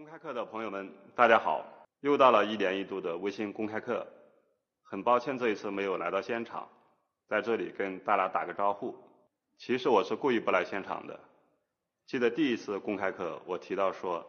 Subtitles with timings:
[0.00, 1.62] 公开课的朋友们，大家好！
[2.00, 4.06] 又到了一年一度的微信公开课，
[4.82, 6.66] 很抱歉这一次没有来到现场，
[7.28, 8.96] 在这里跟大家打个招呼。
[9.58, 11.20] 其实我是故意不来现场的。
[12.06, 14.26] 记得第一次公开课，我提到说。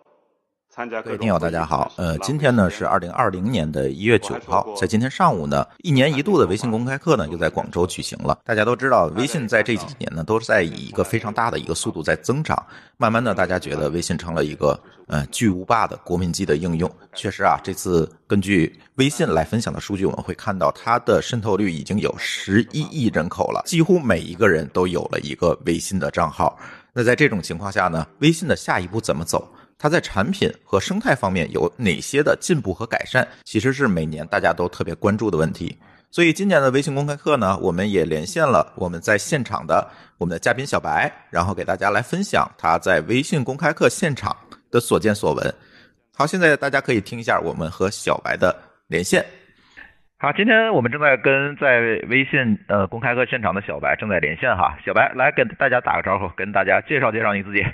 [0.73, 1.91] 各位听友，大家好。
[1.97, 8.39] 呃，今天呢是二零二零年的一月九号，在今天上午呢，一年一度的微信公开课呢又在广州举行了。
[8.45, 12.57] 大家都知道，微信在这几年呢都是在以一个非常大的一个速度在增长。
[12.95, 16.89] 慢慢的，大家觉得微信成了一个呃巨无霸的国民级的应用。
[17.15, 26.57] 确实啊，这次根据微信来分享的数据，我们会看到它的渗透率已经有十一亿人口了，几乎每一个人都有了一个微信的账号。
[26.93, 29.45] 那在这种情况下呢，微信的下一步怎么走？
[29.81, 33.27] 它在产品和生态方面有哪些的进步和改善？
[33.43, 35.75] 其实是每年大家都特别关注的问题。
[36.11, 39.89] 所以今年的微信公开课呢，我们也连线了我们在现场的
[40.19, 44.35] 我们的嘉宾小白，然后给大家来分享他在微信公开课现场
[44.69, 45.51] 的所见所闻。
[46.15, 48.55] 好，现在大家可以听一下我们和小白的
[48.87, 49.25] 连线。
[50.19, 54.77] 好，今天我们正在跟在微信呃公开课现场的小白正在连线哈。
[54.85, 57.65] 小白来跟大家打个招呼，跟大家介绍介绍你自己。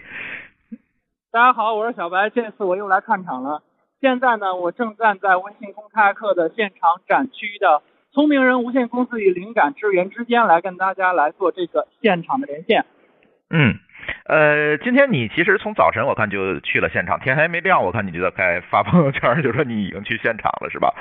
[1.37, 3.61] 大家好，我是小白，这次我又来看场了。
[4.01, 12.85] 现在呢，我正站在微信公开课的现场展区的聪明人无限公司与灵感之源之间，来跟大家来做这个现场的连线。
[13.51, 13.75] 嗯，
[14.25, 20.95] 呃，今天你其实从早晨我看就去了现场，天还没亮，我看你就在开发朋友圈，就说你已经去现场了，是吧？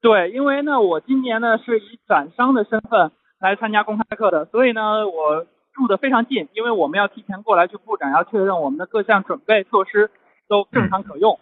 [0.00, 5.44] 对，因为呢，我今年呢是以展商的身份来参加公开课的，所以呢，我。
[5.80, 10.10] 住的非常近，因为我们要提前过来去布展，要确认我们的各项准备措施
[10.46, 11.40] 都正常可用。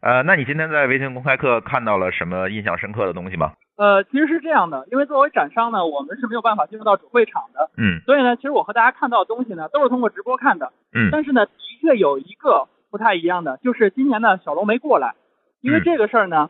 [0.00, 3.52] 呃，那你今天在微信公开课看到了什么印象深刻的东西吗？
[3.76, 7.68] 呃，其实是这样的，因为作为展商呢，我们是没有办法进入到主会场的。
[7.76, 8.00] 嗯。
[8.06, 10.72] 所以呢，其实我和大家看到的东西呢，都是通过直播看的。
[10.94, 11.10] 嗯。
[11.12, 15.14] 但是呢，的确有一个不太一样的，就是今年呢，小龙没过来，
[15.60, 16.48] 因为这个事儿呢，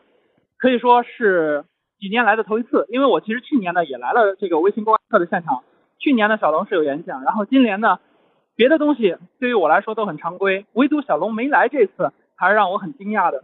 [0.58, 1.64] 可以说是
[1.98, 2.86] 几年来的头一次。
[2.90, 5.64] 因为我其实去年呢也来了这个微信公开课的现场。
[5.98, 7.98] 去年的小龙是有演讲，然后今年呢，
[8.54, 13.42] 别的东西对于我来说都很常规，唯独小龙没来这次，还是让我很惊讶的。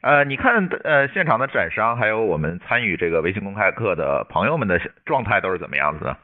[0.00, 6.16] 呃，你看，呃，现场的展商还有我们参与这个微信公开课的朋友们的状态都是怎么样子的？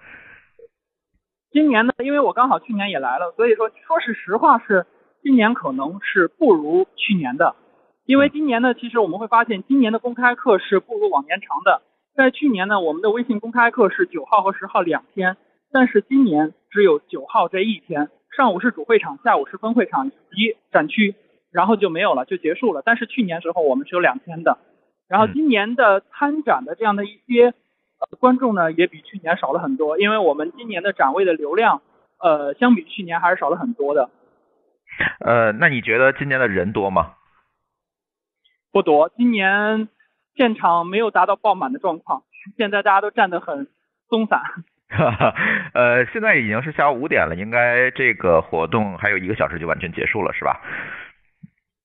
[1.50, 4.86] 今年呢，因为我刚好去年也来了，所以说说是实话是，
[5.22, 7.56] 今年可能是不如去年的，
[8.06, 11.82] 因为今年呢，其实我们会发现今年的公开课是不如往年长的。
[12.18, 15.36] 在去年呢，我们的微信公开课是九号和十号两天，
[15.70, 21.14] 但是今年只有九号这一天，上午是主会场，下午是分会场以及展区，
[21.52, 22.82] 然后就没有了，就结束了。
[22.84, 24.58] 但是去年时候我们是有两天的，
[25.06, 27.54] 然后今年的参展的这样的一些
[28.18, 31.82] 观众呢，也比去年少了很多，因为我们今年的展位的流量，
[32.18, 34.10] 呃，相比去年还是少了很多的。
[35.20, 37.12] 呃，那你觉得今年的人多吗？
[38.72, 39.88] 不多，今年。
[40.38, 42.22] 现场没有达到爆满的状况，
[42.56, 43.66] 现在大家都站得很
[44.08, 44.40] 松散。
[44.88, 45.34] 哈哈，
[45.74, 50.60] 呃，现在已经是下午五点了，应该这个活动还有一个小时就完全结束了，是吧？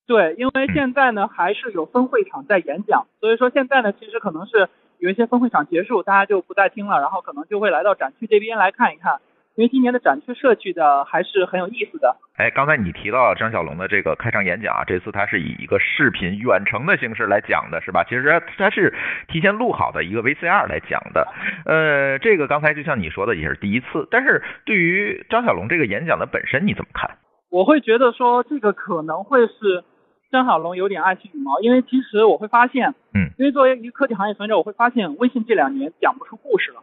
[0.06, 9.20] 对，因为现在呢还是有分会场在演讲，所以说现在呢其实可能是有一些分会场结束，大家就不再听了，然后可能就会来到展区这边来看一看。
[9.56, 12.18] 因为今年的展区设计的还是很有意思的。
[12.36, 18.04] 哎，刚才你提到张小龙的这个开场演讲啊，这次他是以一个视频远程的形式来讲的，是吧？
[18.06, 18.92] 其实他是
[19.28, 21.28] 提前录好的一个 VCR 来讲的。
[21.66, 24.08] 呃，这个刚才就像你说的，也是第一次。
[24.10, 27.18] 但是对于张小龙这个演讲的本身，你怎么看？
[27.52, 29.84] 我会觉得说这个可能会是
[30.32, 36.82] 张小龙有点爱惜羽毛，因为其实我会发现，嗯，因为作为一个科技行业从业者，我会发现微信这两年讲不出故事了。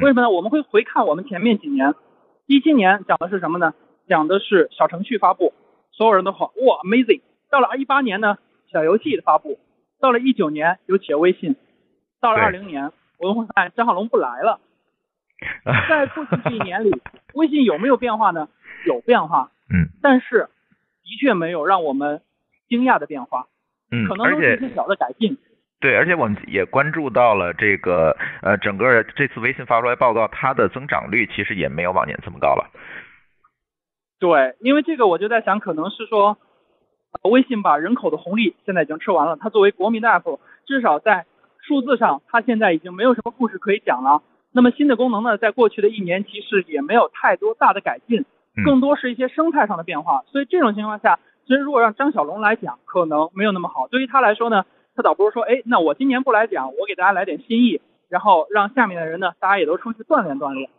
[0.00, 0.30] 为什么呢？
[0.30, 1.94] 我们会回看我们前面几年。
[2.46, 3.74] 一七年讲的是什么呢？
[4.08, 5.52] 讲的是小程序发布，
[5.92, 7.20] 所有人都好哇，amazing。
[7.50, 8.38] 到了一八年呢，
[8.72, 9.58] 小游戏的发布。
[10.00, 11.56] 到了一九年，有企业微信。
[12.20, 14.60] 到了二零年，我们会发现张小龙不来了。
[15.88, 16.90] 在过去这一年里，
[17.34, 18.48] 微信有没有变化呢？
[18.86, 20.48] 有变化，嗯，但是
[21.02, 22.20] 的确没有让我们
[22.68, 23.46] 惊讶的变化，
[23.90, 25.36] 嗯，可能都是一些小的改进。
[25.80, 32.70] 对，而且我们也关注到了这个呃，整个这次微信发出来报告，它的增长率其实也没有往年这么高了。
[34.18, 36.38] 对，因为这个我就在想，可能是说
[37.22, 41.26] 微信把人口的红利现在已经吃完了，它作为国民的 app，至少在
[41.66, 44.22] 数字上，它现在已经没有什么故事可以讲了。
[44.52, 48.24] 那么新的功能呢，在过去的一年其实也没有太多大的改进，
[48.64, 50.22] 更多是一些生态上的变化。
[50.28, 53.86] 所以这种情况下，其实如果让张小龙来讲，可能没有那么好。
[53.88, 54.64] 对于他来说呢？
[54.94, 60.70] 他倒不如说，哎，那我今年不来讲，我给大家来点新意，然后让下面的人呢，大家也都出去锻炼锻炼。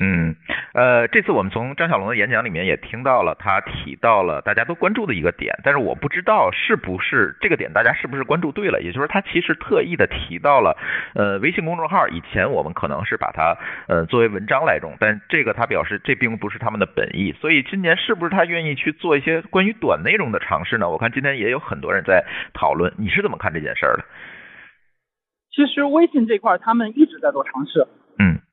[0.00, 0.34] 嗯，
[0.72, 10.76] 呃，这次我们从张小龙的演讲里面也听到了，他提到了大家都关注的一个点，但是我不知道是不是这个点大家是不是关注对了，也就是他其实特意的提到了，
[11.14, 13.56] 呃，微信公众号以前我们可能是把它
[13.88, 20.88] 呃作为文章来用，但这个他表示这并不是他们的本意，所以今年是不是他愿意去做一些关于短内容的尝试呢？
[20.88, 22.24] 我看今天也有很多人在
[22.54, 24.04] 讨论，你是怎么看这件事儿的？
[25.52, 27.86] 其实微信这块他们一直在做尝试，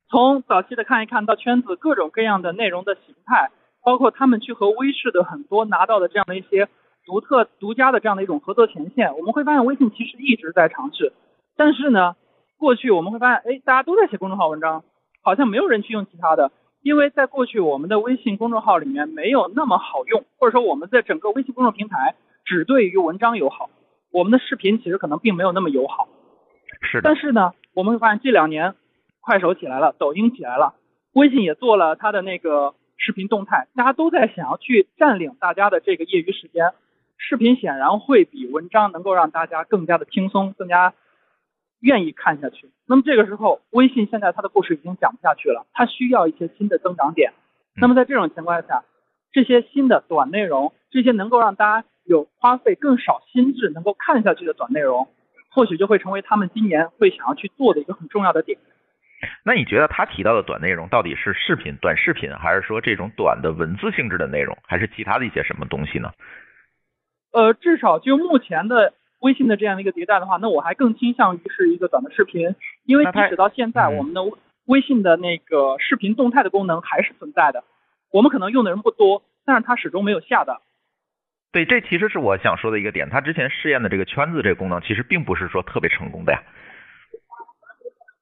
[0.10, 3.52] 从早期的看一看到圈子各种各样的内容的形态，
[3.84, 6.70] 包括他们去和微视的很多拿到的这样的一些
[7.06, 11.12] 独特独家的这样的一种合作权限，我们会发现微信其实一直在尝试。
[11.58, 12.16] 但是呢，
[12.58, 14.86] 过去我们会发现，哎，大家都在写公众号文章，
[15.24, 16.52] 好像没有人去用其他的，
[16.82, 22.16] 因为在过去我们的微信公众号里面没有那么好用，或者说我们在整个微信公众平台
[22.46, 23.70] 只对于文章友好，
[24.14, 26.08] 我们的视频其实可能并没有那么友好。
[26.82, 27.02] 是的。
[27.04, 28.74] 但是呢，我们会发现这两年。
[29.28, 30.76] 快手起来了，抖音起来了，
[31.12, 36.72] 微信也做了它的那个视频动态，大家都在想要去占领大家的这个业余时间。
[37.18, 40.94] 视频显然会比文章能够让大家更加的轻松，更加
[41.82, 42.70] 愿意看下去。
[42.88, 47.34] 那么这个时候，微信现在它的故事已经讲不下去了，它需要一些新的增长点。
[47.76, 48.86] 那么在这种情况下，
[49.34, 55.10] 这些新的短内容，这些能够让大家有花费更少心智能够看下去的短内容，
[55.52, 58.58] 或许就会成为他们今年会想要去做的一个很重要的点。
[59.44, 66.12] 那你觉得他提到的短内容到底是视频、短视频，还是说这种短的文字性质的内容，还是其他的一些什么东西呢？
[67.32, 72.56] 呃，至少就目前的微信的这样的一个迭代的话，那我还更倾向于是一个短的视频，
[72.86, 74.22] 因为即使到现在，我们的
[74.66, 77.64] 微信的那个视频动态的功能还是存在的，
[78.12, 80.62] 我们可能用的人不多，但是它始终没有下的。
[81.52, 86.44] 对，这其实是我想说的一个点，他之前试验的这个圈子这个功能，其实并不是说特别成功的呀。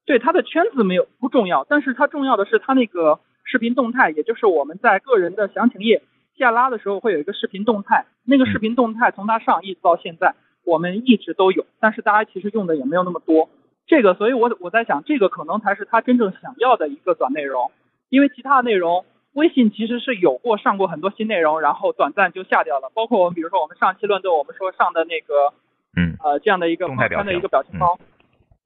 [0.05, 6.03] 对他的圈子没有不重要，但是它重要的是它那个视频动态，也就是我们在个人的详情页
[6.37, 13.49] 下拉的时候会有一个视频动态，那个视频动态从它上一直到现在，我们一直都有，但是大家其实用的也没有那么多。
[13.87, 17.71] 这个，所以我我在想，这个可能才是他真正想要的一个短内容，
[18.09, 25.53] 因为其他的内容，微信其实是有过上过很多新内容，然后短暂就下掉了，包括我们比如说我们上期乱斗，我们说上的那个，
[25.95, 27.97] 嗯，呃，这样的一个动态的一个表情包。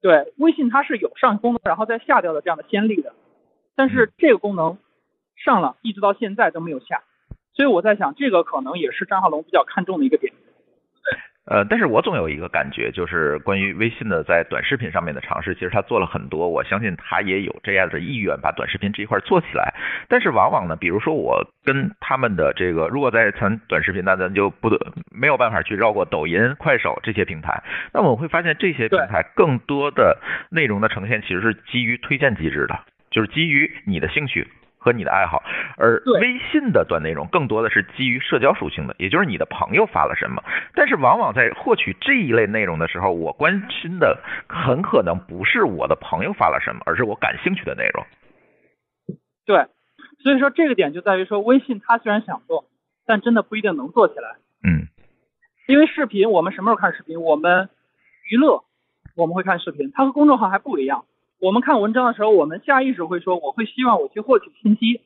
[0.00, 3.12] 对，微信它是有上功能然后再下掉的这样的先例的，
[3.76, 4.78] 但是这个功能
[5.36, 7.02] 上了一直到现在都没有下，
[7.52, 10.32] 所以我在想，这个可能也是张浩龙比较看重的一个点。
[11.50, 19.74] 呃，但是我总有一个感觉，就是关于微信的在短视频上面的尝试，其实他做了很多，我相信他也有这样的意愿把短视频这一块做起来。
[20.06, 24.78] 但是往往呢，比如说我跟他们的这个，如果在谈短视频，那咱就不得
[25.10, 27.64] 没有办法去绕过抖音、快手这些平台。
[27.92, 30.18] 那我会发现这些平台更多的
[30.52, 32.78] 内容的呈现其实是基于推荐机制的，
[33.10, 34.46] 就是基于你的兴趣。
[34.80, 35.42] 和你的爱好，
[35.76, 40.42] 而微信的短内容更多的是基于社交属性的，也就是你的朋友发了什么。
[40.74, 44.18] 但是往往在获取这一类内容的时候，我关心的
[44.48, 48.06] 很可能不是我的朋友发了什么，而是我感兴趣的内容。
[49.44, 49.66] 对，
[50.22, 52.64] 所以说这个点就在于说，微信它虽然想做，
[53.04, 54.36] 但真的不一定能做起来。
[54.64, 54.88] 嗯，
[55.68, 57.20] 因为视频，我们什么时候看视频？
[57.20, 57.68] 我们
[58.30, 58.64] 娱乐，
[59.14, 61.04] 我们会看视频，它和公众号还不一样。
[61.40, 65.00] 我们看文章的时候，我们下意识会说，我会希望我去获取信息，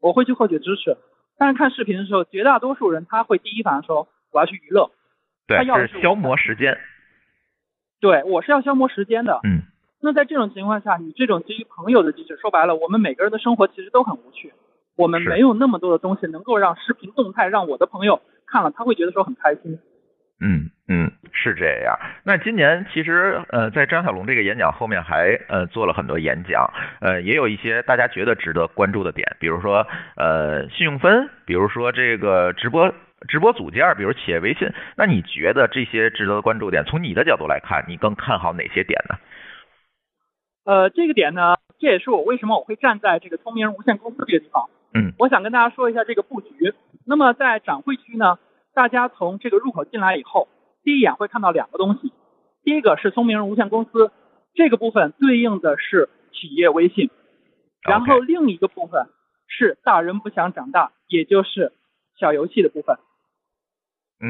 [0.00, 0.98] 我会去获取知识。
[1.38, 4.90] 但是看视频的时候，绝大多数人他会第一反应说，我要去娱乐。
[5.46, 6.76] 对，是消磨时间。
[8.00, 9.40] 对，我是要消磨时间的。
[9.44, 9.62] 嗯。
[10.00, 14.52] 那在这种情况下，你这种基于朋友的机制，说白了，我们每个人的生活其实都很无趣，
[14.94, 19.78] 我们没有那么多的东西能够让视频动态让我的朋友看了，他会觉得说很开心。
[20.40, 21.98] 嗯嗯，是这样。
[22.22, 32.94] 那今年其实呃，在张小龙这个演讲后面还呃做了很多演讲，呃，也有一些大家觉得值得关注的点，比如说呃信用分，比如说这个直播
[33.26, 34.72] 直播组件，比如企业微信。
[34.96, 39.16] 那你觉得这些值得关注点，从你的角度来看，你更看好哪些点呢？
[40.64, 44.70] 呃，这个点呢，这也是我为什么我会站在这个聪明人无限公司这个地方。
[44.94, 46.48] 嗯，我想跟大家说一下这个布局。
[47.04, 48.38] 那么在展会区呢？
[48.78, 50.46] 大家从这个入口进来以后，
[50.84, 52.12] 第一眼会看到两个东西，
[52.62, 54.12] 第一个是聪明人无限公司
[54.54, 57.10] 这个部分对应的是企业微信，
[57.82, 59.08] 然后另一个部分
[59.48, 61.72] 是大人不想长大，也就是
[62.20, 62.98] 小游戏的部分。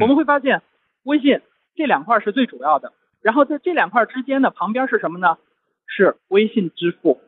[0.01, 0.63] 我们会发现
[1.03, 1.41] 微信
[1.75, 2.91] 这两块是最主要的，
[3.21, 5.37] 然后在这两块之间的旁边是什么呢？
[5.85, 7.21] 是微信支付。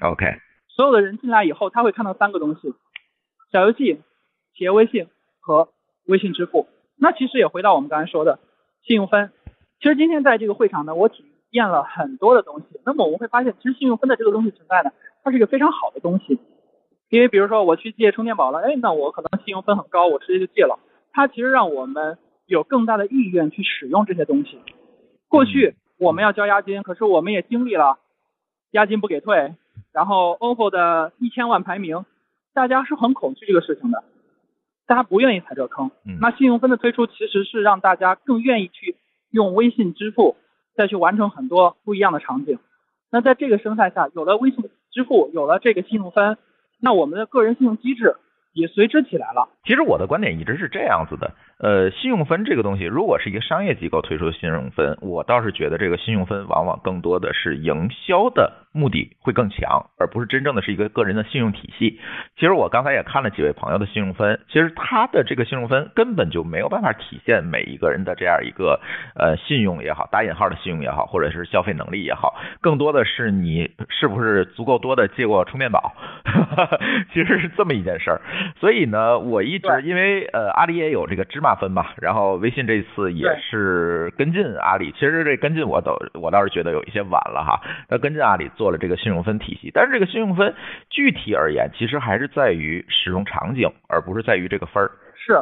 [0.00, 2.74] OK，所有的人进来以后，他会看到三个东西：
[3.52, 4.02] 小游戏、
[4.56, 5.06] 企业微信
[5.38, 5.68] 和。
[6.08, 8.38] 微信支付，那其实也回到我们刚才说的
[8.82, 9.30] 信用分。
[9.80, 12.66] 其实今天在这个会场呢，我体验了很多的东西。
[12.84, 14.90] 那么我们会发现，其实信用分的这个东西存在呢，
[15.22, 16.38] 它是一个非常好的东西。
[17.10, 20.78] 因为比如说我去借充电宝了，哎，那我可能信用分很高，我直接就借了。
[21.12, 24.58] 它其实让我们有更大的意愿去使用这些东西。
[25.28, 27.98] 过去我们要交押金，可是我们也经历了
[28.72, 29.54] 押金不给退，
[29.92, 32.04] 然后 OPPO 的一千万排名，
[32.52, 34.02] 大家是很恐惧这个事情的，
[34.88, 35.92] 大家不愿意踩这个坑。
[36.20, 38.96] 那信用分的推出其实是让大家更愿意去
[39.30, 40.36] 用微信支付，
[40.74, 42.58] 再去完成很多不一样的场景。
[43.10, 46.38] 那在这个生态下，有了微信支付，有了这个信用分。
[46.80, 48.16] 那我们的个人信用机制
[48.54, 49.48] 也随之起来了。
[49.64, 51.32] 其实我的观点一直是这样子的。
[51.58, 62.00] 呃，信用分这个东西，如果是一个商业机构推出的信用分，我倒是觉得这个信用分往往更多的是营销的目的会更强，而不是真正的是一个个人的信用体系。
[62.38, 68.80] 其实我刚才也看了几位朋友的信用分，其实他的这个信用分根本就没有办法体现每一个人的这样一个
[69.14, 75.92] 呃信用也好，打引号的信用也好，或者是消费能力也好，更多的是你是不是足够多的借过充电宝，
[77.12, 78.20] 其实是这么一件事儿。
[78.60, 81.48] 所以呢，我一直因为呃阿里也有这个芝麻。
[81.58, 87.60] 分嘛，然后微信这次也是跟进阿里，其实这跟进我都我倒是觉得有一些晚了哈。
[87.88, 90.54] 那跟进阿里做了这个信用分体系，但是这个信用分
[90.90, 94.90] 具体而言，其实还是在于使用场景，而不是在于这个分儿。
[95.14, 95.32] 是，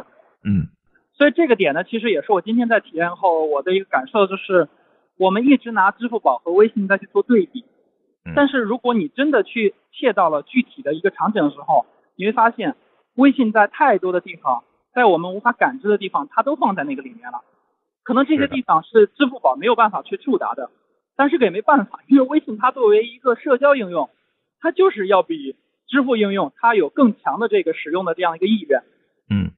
[0.45, 0.69] 嗯，
[1.17, 4.69] 所以这个点呢，其实也是我今天在体验后我的一个感受，就是
[5.17, 7.65] 我们一直拿支付宝和微信在去做对比，
[8.35, 12.75] 但是如果你真的去切到了具体的一个场景的时候，你会发现
[13.15, 14.63] 微信在太多的地方。
[14.93, 17.41] 在我们无法感知的地方，它都放在那个里面了。
[18.03, 20.71] 可能这些地方是支付宝没有办法去触达的，
[21.17, 24.09] 但是也没办法，因为微信它作为一个社交应用，
[24.61, 25.57] 它就是要比
[25.87, 28.83] 支付应用它有更强的这个使用的这样一个意愿。
[29.29, 29.51] 嗯。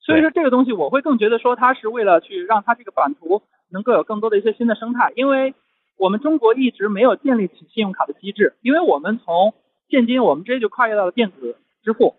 [0.00, 5.54] 所以说这个东西我会更觉得说它是为了去让它这个版图能够有更多的一些新的生态，因为
[5.96, 9.54] 我们中国一直没有建立起信用卡的机制，因为我们从
[9.88, 12.16] 现金我们直接就跨越到了电子支付。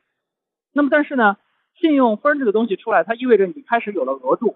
[0.72, 1.38] 那么但是呢？
[1.82, 4.56] 信用分这个东西出来，它意味着你开始有了额度，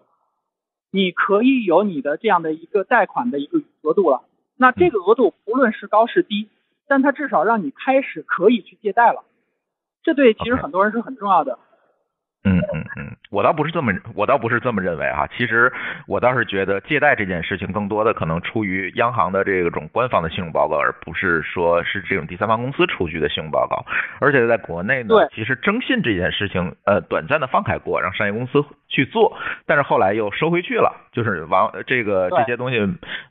[0.91, 4.23] 你可以有你的这样的一个贷款的一个额度了。
[4.57, 6.49] 那这个额度不论是高是低，
[6.87, 9.23] 但它至少让你开始可以去借贷了。
[10.03, 11.59] 这对其实很多人是很重要的。
[12.43, 15.27] 嗯嗯嗯，我倒不是这么，我倒不是这么认为哈。
[15.35, 15.73] 其实
[16.07, 23.85] 我倒是觉得借贷这件事情更多的可能出于央行的这种官方的信用报告，而不是说是这种第三方公司出具的信用报告。
[24.21, 32.79] 而且在国内呢，其实征信这件事情，呃，短暂的放开过，让商业公司去做，但是后来又收回去了，就是往这个这些东西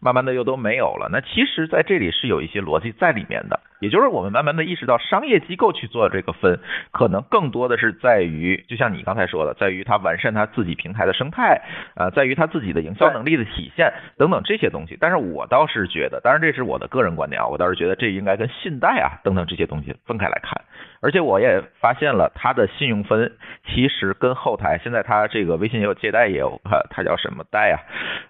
[0.01, 1.09] 慢慢的又都没有了。
[1.11, 3.61] 那其实在这里是有一些逻辑在里面的。
[3.79, 6.61] 也就是我们慢慢的意识到，商业机构去做这个分，
[6.93, 11.61] 可能更多的是在于，就像你刚才说的，在于它完善它自己平台的生态，
[11.95, 14.97] 啊，在于它自己的营销能力的体现等等这些东西。
[14.99, 20.65] 但是我倒是觉得，当然这是我的个人观点啊，我倒是觉得这应该跟信贷啊等等这些东西分开来看。
[21.01, 23.33] 而且我也发现了他的信用分，
[23.67, 26.61] 其实跟后台现在他这个微信也有借贷也有，
[26.91, 27.77] 他叫什么贷啊？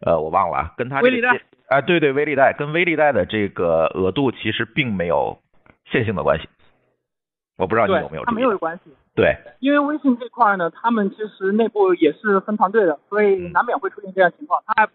[0.01, 1.41] 呃，我忘了，跟他微利贷。
[1.69, 5.39] 啊，对对，微利贷跟微利贷的这个额度其实并没有
[5.91, 6.49] 线性的关系，
[7.59, 8.25] 我不知道你有没有。
[8.25, 8.91] 他没有关系。
[9.17, 14.93] 对，因为微信这块呢，他们其实内部也是分团队的，所以难免会出现这样情况，他还不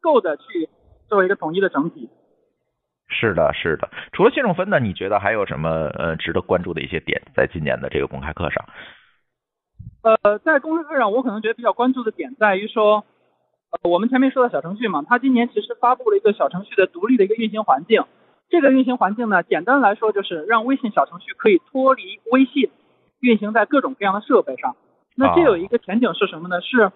[0.00, 0.68] 够的去
[1.06, 2.08] 作为一个统一的整体。
[3.08, 3.88] 是的，是的。
[4.12, 8.64] 除了信用分呢，你觉得还有什么呃值得关注的一些点，在今年的这个公开课上？
[10.02, 13.04] 呃，在公开课上，我可能觉得比较关注的点在于说。
[13.70, 18.02] 呃，我们前面说到小程序嘛，它今年其实发布了一个小程序的独立的一个运行环境。
[18.48, 22.70] 这个运行环境呢，简单来说就是让微信小程序可以脱离微信，
[23.20, 24.74] 运行在各种各样的设备上。
[25.14, 26.62] 那这有一个前景是什么呢？
[26.62, 26.90] 是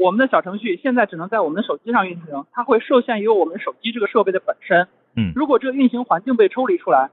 [0.00, 4.88] 我们的小程序现在只能在我们的手机上运行，它会受限于我们手机这个设备的本身。
[5.16, 5.32] 嗯。
[5.34, 7.10] 如果这个运行环境被抽离出来，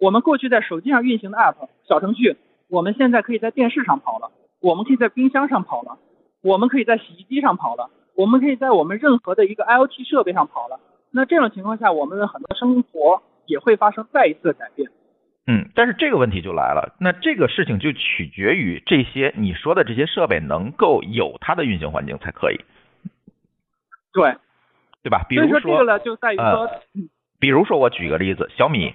[0.00, 2.36] 我们过去在手机上运行的 App 小程序，
[2.68, 5.98] 我们现在可以在电视上跑了，我们可以在冰箱上跑了，
[6.42, 7.90] 我们可以在洗衣机上跑了。
[8.14, 10.78] 我们可以在我们任何的一个 IoT 设备上跑了，
[11.12, 14.90] 那这种情况下，我们的很多生活也会发生再一次的改变。
[15.46, 22.60] 嗯，但是这个问题就来了，那这个事情就取决于这些你说的这些设备能够有它的运行环境才可以。
[24.12, 24.36] 对，
[25.02, 25.24] 对吧？
[25.26, 26.68] 比如说这个呢，就在于说，
[27.42, 28.94] 比如说我举个例子，小米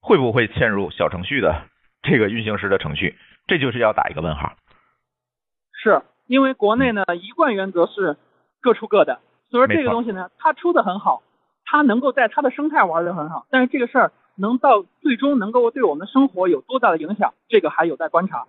[0.00, 1.62] 会不会嵌入小程序的
[2.02, 3.14] 这个运行时的程序？
[3.46, 4.54] 这就是要打一个问号。
[5.80, 6.02] 是。
[6.26, 8.16] 因为国内呢一贯原则是
[8.62, 9.20] 各出各的，
[9.50, 11.22] 所以说这个东西呢它出的很好，
[11.66, 18.46] 它能够在它的生态玩的很好，但是这个事儿能到最终能够对我们生活有多大的影响，这个还有待观察。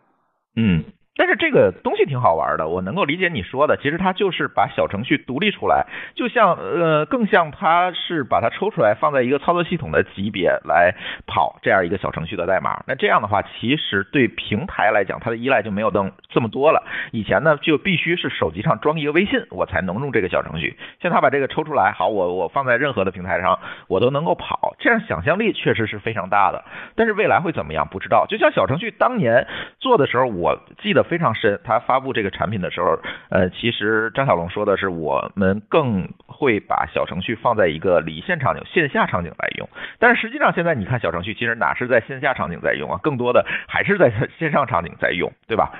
[0.56, 0.86] 嗯，
[1.18, 3.78] 但是这个东西挺好玩的，我能够理解你说的。
[3.78, 10.94] 其实它就是把小程序独立出来，就像呃，更像它是把它抽出来放在一个操作系统的级别来
[11.26, 12.84] 跑这样一个小程序的代码。
[12.86, 16.84] 那这样的话，其实对平台来讲，它的依赖就没有这么这么多了。
[17.14, 20.78] 以前呢，就必须是手机上装一个微信，我才能用这个小程序。
[21.02, 23.58] 现在把这个抽出来，好，我我放在任何的平台上，
[23.88, 24.76] 我都能够跑。
[24.80, 26.66] 这样想象力确实是非常大的。
[26.98, 28.26] 但是未来会怎么样，不知道。
[28.28, 29.48] 就像小程序当年
[29.80, 31.05] 做的时候，我记得。
[31.06, 31.60] 非常深。
[31.64, 39.70] 他发布这个产品的时候，呃，其实张小龙说的是，我们更会把小程序放在一个离线场景、线下场景来用。
[40.00, 43.00] 但是实际上，现在你看小程序，其实哪是在线下场景在用啊？
[43.02, 45.72] 更多的还是在线上场景在用，对吧？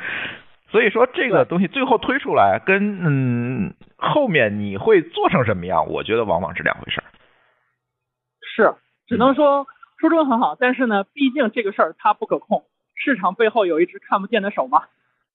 [0.70, 7.06] 所以说，这个东西最后推出来，跟嗯后面你会做成什么样，我觉得往往是两回事儿。
[8.56, 8.74] 是，
[9.08, 9.68] 只能说
[10.00, 12.64] 初衷很好，但是呢，毕竟这个事儿它不可控，
[12.96, 14.84] 市场背后有一只看不见的手嘛。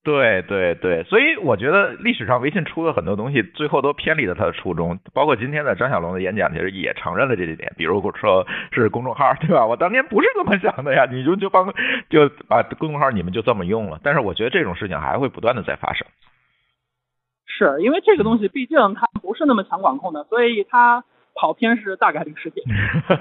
[0.03, 4.99] 对对对，所以我觉得历史上微信出的很多东西，最后都偏离了它的初衷。
[5.13, 7.71] 包括今天的张小龙的演讲，其实也承认了这一点。
[7.77, 9.67] 比如说是公众号，对吧？
[9.67, 11.73] 我当年不是这么想的呀，你就就帮
[12.09, 14.01] 就把公众号你们就这么用了。
[14.03, 16.07] 但是我觉得这种事情还会不断的在发生。
[17.47, 21.05] 是因为这个东西毕竟它不是那么强管控的，所以它。
[21.35, 22.65] 跑偏是大概率事件。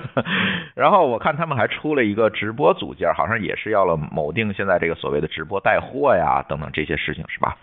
[0.76, 7.58] 然后我看他们还出了一个直播组件，好像也是要了某定现在这个所谓的直播带货呀等等这些事情，是吧？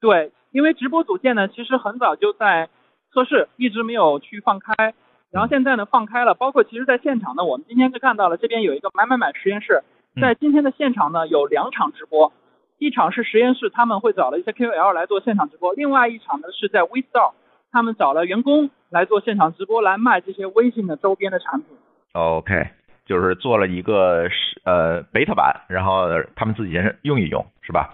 [0.00, 2.68] 对，因为直播组件呢，其实很早就在
[3.12, 4.94] 测试，一直没有去放开。
[5.32, 9.82] 然后现在呢放开了，包括其实在现场呢，我们今天就看到了这边有一个买买买实验室，
[10.20, 12.32] 在今天的现场呢有两场直播，
[12.78, 17.32] 一场是实验室他们会找了一些 KOL 来做现场直播，另外一场呢是在 WeStore。
[17.76, 21.76] 他们找了员工来做现场直播，来卖这些微信的周边的产品。
[22.14, 22.70] OK，
[23.04, 27.92] 就是做了一个是呃 beta 版，然后他们自己先用一用，是吧？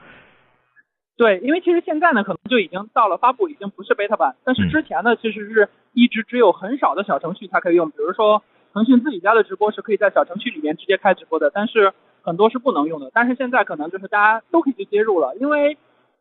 [1.16, 13.10] 对，因为其实现在呢，可能就已经到了发布，已经不是 beta 版，但是之前呢，其实是一直只有很少的小程序才可以用，比如说腾讯自己家的直播是可以在小程序里面直接开直播的，但是很多是不能用的。
[13.12, 15.76] 但是现在可能就是大家都可以去接入了，因为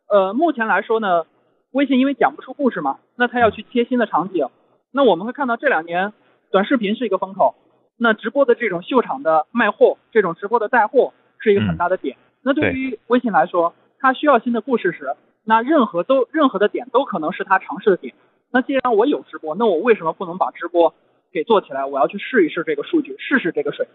[0.09, 1.25] 呃目前来说呢。
[1.71, 4.47] 微信因为讲不出故事嘛，那它要去切新的场景。
[4.91, 6.13] 那我们会看到这两年
[6.51, 7.55] 短视频是一个风口，
[7.97, 12.17] 那直播的这种秀场的卖货，这种直播的带货是一个很大的点。
[12.43, 18.13] 那对于微信来说，它需要新的故事时，那任何都任何的点都可能是它尝试的点。
[18.51, 20.93] 那既然我有直播，那我为什么不能把直播
[21.31, 21.85] 给做起来？
[21.85, 23.87] 我要去试一试这个数据，试试这个水。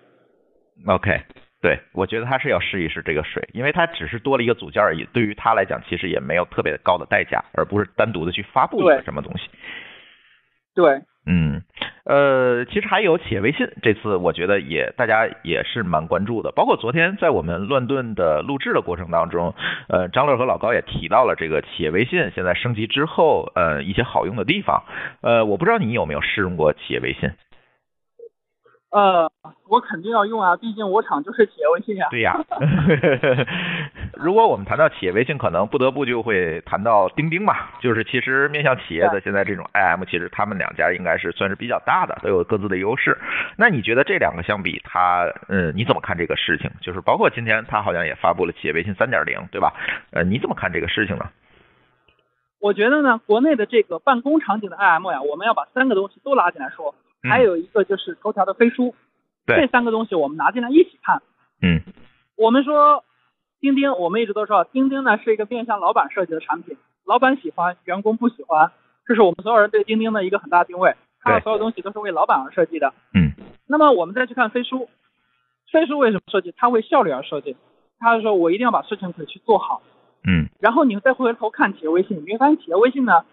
[0.86, 1.20] OK。
[1.66, 5.02] 对，我觉得他是要试一试这个水，因为他只是多了一个组件而已。
[5.12, 9.48] 对于他来讲，其实也没有特别高的代价，而不是单独的去发布一个什么东西。
[10.76, 11.64] 对，嗯，
[12.04, 16.52] 呃，其实还有企业微信，这次我觉得也大家也是蛮关注的。
[16.54, 19.52] 包括昨天在我们乱炖的录制的过程当中，
[19.88, 24.84] 呃，张乐和老高也提到了这个企业微信现在升级之后，呃，一些好用的地方。
[25.20, 27.32] 呃，我不知道你有没有试用过企业微信。
[28.96, 29.30] 呃，
[29.68, 32.06] 我肯定要用啊，毕竟我厂就是企业微信呀。
[32.10, 32.34] 对呀，
[34.16, 37.54] 如果我们谈到企业微信，可能不得不就会谈到钉钉嘛。
[37.82, 43.18] 就是其实面向企业的现在这种 IM，其实他们两家应该是算是比较大的，都有各自的优势。
[43.58, 46.70] 那你觉得这两个相比，它嗯，你怎么看这个事情？
[46.80, 49.74] 就是包括今天它好像也发布了企业微信三点零，对吧？
[50.12, 51.26] 呃，你怎么看这个事情呢？
[52.62, 56.94] 我觉得呢，国内的这个办公场景的 IM 呀，我们要把三个东西都拉进来说。
[57.28, 58.94] 还有一个就是头条的飞书，
[59.46, 61.22] 这三个东西我们拿进来一起看。
[61.62, 61.80] 嗯，
[62.36, 63.04] 我们说
[63.60, 68.72] 钉钉，我们一直都说钉钉呢是一个面向老板设计的产品，老板喜欢，员工不喜欢，
[69.06, 70.94] 这是我们所有人对钉钉的一个很大定位。
[71.20, 72.94] 它的所有东西都是为老板而设计的。
[73.12, 73.32] 嗯，
[73.66, 74.88] 那么我们再去看飞书，
[75.72, 76.54] 飞书为什么设计？
[76.56, 77.56] 它为效率而设计。
[77.98, 79.82] 它是说我一定要把事情可以去做好。
[80.24, 83.24] 嗯，然后你再回头看企业微信，你会发现企业微信呢，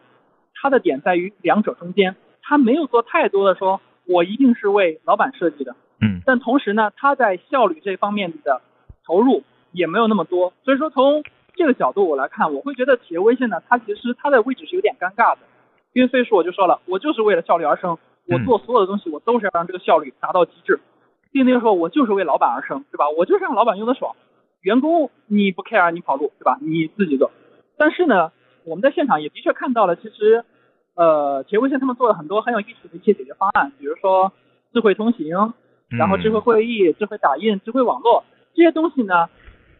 [0.55, 2.15] 它的点在于两者中间。
[2.43, 8.61] 他没有做太多的说，我一定是为老板设计的，嗯，但同时呢，他在效率这方面的
[9.05, 11.23] 投入也没有那么多，所以说从
[11.55, 15.39] 这个角度我来看，我会觉得企业微信呢，它其实它的位置是有点尴尬的，
[15.93, 20.79] 因为飞书我就说了，我就是为了效率而生，我做所有的东西我都是要让这个效率达到极致。
[21.31, 23.09] 钉钉说，我就是为老板而生，对吧？
[23.09, 24.15] 我就是让老板用的爽，
[24.61, 26.57] 员工你不 care 你跑路，对吧？
[26.61, 27.31] 你自己做。
[27.77, 28.31] 但是呢，
[28.65, 30.43] 我们在现场也的确看到了，其实。
[30.95, 34.31] 呃，企业微信他们做了很多很有意思的一些解决方案，比如说
[34.73, 35.53] 智慧通行，
[35.89, 39.29] 然后智慧会议、智慧打印、智慧网络这些东西呢，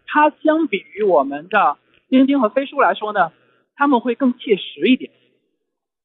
[0.07, 1.77] 它相比于我们的
[2.09, 3.31] 钉钉和飞书来说呢，
[3.75, 5.11] 他们会更切实一点。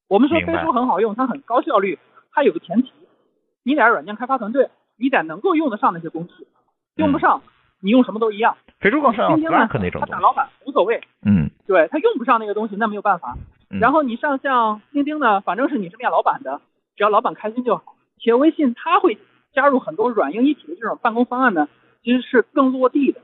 [0.09, 1.99] 我们说飞书很好用，它很高效率，
[2.33, 2.93] 它有个前提，
[3.65, 6.47] 你得软件开发团队，你得能够用得上那些工具，
[6.97, 7.43] 用不上，
[7.83, 8.57] 你用什么都一样。
[8.81, 13.37] 飞书更上 Slack 那种他打老板无所谓，嗯，对他用不上那个东西，那没有办法。
[13.69, 16.61] 然后你上像钉钉呢，反正是你是面老板的，
[16.97, 17.97] 只要老板开心就好。
[18.19, 19.19] 企业微信它会
[19.53, 21.69] 加入很多软硬一体的这种办公方案呢，
[22.03, 23.21] 其实是更落地的，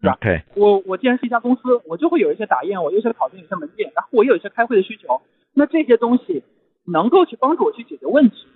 [0.00, 5.20] 是吧？OK，我我既然是一家公司，我就会有一些打印，我有一些考勤，有些门店，然后我有一些开会的需求，
[5.54, 6.44] 那这些东西
[6.86, 8.46] 能够去帮助我去解决问题，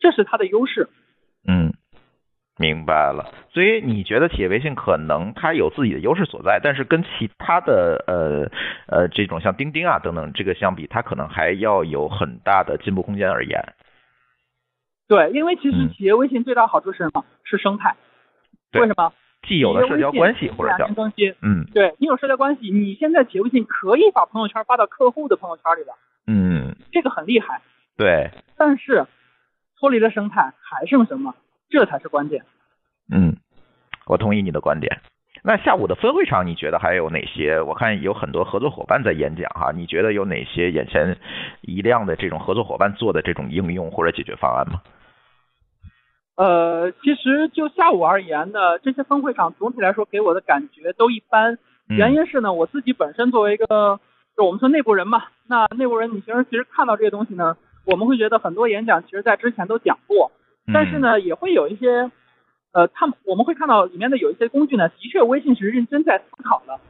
[0.00, 0.88] 这是它的优势。
[1.46, 1.74] 嗯。
[2.58, 8.50] 明白了，所以你觉得企业微信可能它有自己的优势所在，但是跟其他的呃
[8.88, 13.74] 呃这种像钉钉啊等等这个相比，它可能还要有很大的进步空间而言。
[15.06, 17.26] 对，因为其实企业微信最大好处是什么？
[17.44, 17.94] 是生态。
[18.72, 19.12] 为什么？
[19.46, 21.34] 既有的社交关系或者叫更新。
[21.42, 21.66] 嗯。
[21.74, 25.94] 对你有社交关系，你现在企业微信可以把朋友圈发到客户的朋友圈里了。
[26.26, 26.74] 嗯。
[26.90, 27.60] 这个很厉害。
[27.98, 28.30] 对。
[28.56, 29.06] 但是
[29.78, 31.34] 脱离了生态，还剩什么？
[31.68, 32.42] 这才是关键。
[33.12, 33.36] 嗯，
[34.06, 35.00] 我同意你的观点。
[35.42, 37.60] 那下午的分会场，你觉得还有哪些？
[37.60, 41.16] 我看有很多合作伙伴在演讲哈，你觉得有哪些眼前
[41.60, 44.82] 一亮的这种合作伙伴做的这种应用或者解决方案吗？
[46.36, 51.58] 呃，其实就下午而言呢，这些分会场总体来说给我的感觉都一般。
[51.88, 54.00] 原因是呢，我自己本身作为一个，
[54.36, 60.32] 就我们说内部人嘛，那内部人你平时其实看到这些东西呢，我们会觉得很多演讲其实在之前都讲过。
[60.72, 62.10] 但是呢，也会有一些，
[62.72, 66.80] 呃，他们我们会看到里面的有一些工具呢，的确微信是认真在思考的。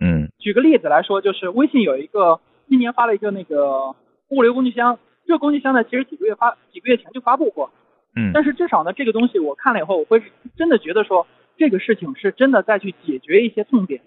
[0.00, 0.28] 嗯。
[0.38, 3.94] 举个例子来说，就是微信有一个今年发了一个那个
[4.30, 7.70] 物流工具箱，这个工具箱呢，其实几个月发几个月前就发布过。
[8.14, 8.30] 嗯。
[8.32, 10.22] 但是至少呢，这个东西我看了以后，我会
[10.56, 11.26] 真的觉得说，
[11.58, 14.00] 这个事情是真的在去解决一些痛点。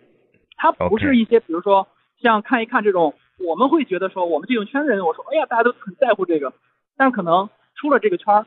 [0.57, 1.87] 它不是一些比如说
[2.21, 6.51] 像看一看这种，我们会觉得说，我们这种圈人，我说，哎呀，大家都很在乎这个，
[6.97, 8.45] 但可能出了这个圈儿。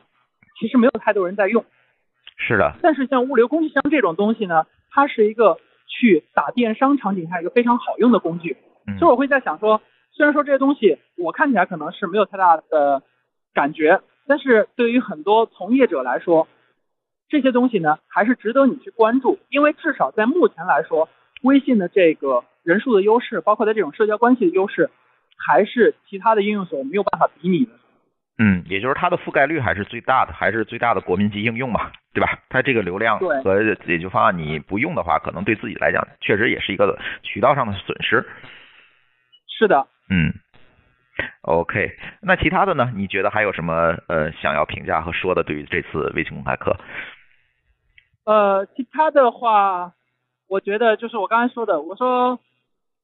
[0.59, 1.65] 其实没有太多人在用，
[2.37, 2.73] 是的。
[2.81, 8.57] 但是像物流工具箱这种东西呢，它是一个去打电商场景下一个非常好用的工具。
[8.99, 13.01] 所以我会在想说，虽然说这些东西我看起来可能是没有太大的
[13.53, 16.47] 感觉，但是对于很多从业者来说，
[17.29, 21.07] 这些东西呢还是值得你去关注，因为至少在目前来说，
[21.43, 24.89] 微信的这个人数的优势，包括它这种社交关系的优势，
[25.37, 27.71] 还是其他的应用所没有办法比拟的。
[28.39, 32.39] 嗯，也就是它的覆盖率还是最大的，还是最大的国民级应用嘛，对吧？
[32.49, 38.25] 它这个流量和解决方案你不用的话，可能对自己来讲确实也是一个渠道上的损失。
[39.47, 39.87] 是的。
[40.09, 40.33] 嗯。
[41.43, 41.91] OK，
[42.23, 42.91] 那其他的呢？
[42.95, 45.43] 你觉得还有什么呃想要评价和说的？
[45.43, 46.75] 对于这次微信公开课？
[48.25, 49.93] 呃，其他的话，
[50.47, 52.39] 我觉得就是我刚才说的，我说。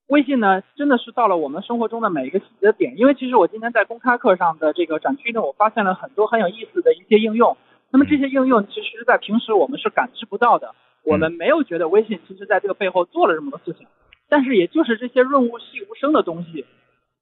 [0.10, 2.98] 微信呢，真的是到了我们生活中的每一个细节点。
[2.98, 7.56] 因为其实我今天在公开课上的这个展区呢，我发现了很多很有意思的一些应用。
[7.92, 13.86] 那么这些应用其实，在平时我们是感知不到的，我们没有觉得微信其实在这个背后做了这么多事情。
[14.28, 16.66] 但是也就是这些润物细无声的东西，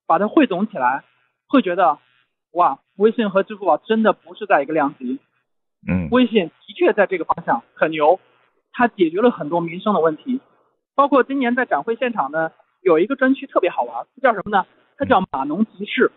[0.06, 1.04] 把它汇总起来，
[1.50, 2.00] 会觉得，
[2.54, 5.20] 哇，微信和支付宝真的不是在一个量级。
[5.86, 6.08] 嗯。
[6.10, 8.22] 微信的确在这个方向很牛，
[8.72, 10.40] 它解决了很多民生的问题，
[10.96, 12.50] 包括今年在展会现场呢。
[12.82, 14.66] 有一个专区特别好玩，叫什么呢？
[14.98, 16.12] 它叫码农集市。